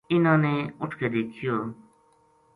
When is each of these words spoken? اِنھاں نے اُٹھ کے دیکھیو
اِنھاں 0.11 0.37
نے 0.43 0.53
اُٹھ 0.81 0.95
کے 0.99 1.07
دیکھیو 1.13 1.55